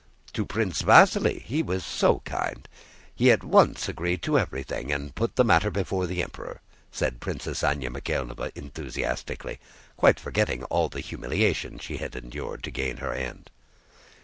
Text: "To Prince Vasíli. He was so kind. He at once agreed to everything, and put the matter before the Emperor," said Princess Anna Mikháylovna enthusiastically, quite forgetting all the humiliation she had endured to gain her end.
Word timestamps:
"To 0.33 0.47
Prince 0.47 0.81
Vasíli. 0.81 1.43
He 1.43 1.61
was 1.61 1.85
so 1.85 2.21
kind. 2.25 2.67
He 3.13 3.29
at 3.31 3.43
once 3.43 3.87
agreed 3.87 4.23
to 4.23 4.39
everything, 4.39 4.91
and 4.91 5.13
put 5.13 5.35
the 5.35 5.43
matter 5.43 5.69
before 5.69 6.07
the 6.07 6.23
Emperor," 6.23 6.59
said 6.91 7.19
Princess 7.19 7.63
Anna 7.63 7.91
Mikháylovna 7.91 8.51
enthusiastically, 8.55 9.59
quite 9.97 10.19
forgetting 10.19 10.63
all 10.63 10.89
the 10.89 11.01
humiliation 11.01 11.77
she 11.77 11.97
had 11.97 12.15
endured 12.15 12.63
to 12.63 12.71
gain 12.71 12.97
her 12.97 13.13
end. 13.13 13.51